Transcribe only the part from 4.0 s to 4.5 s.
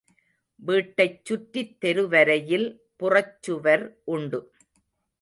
உண்டு.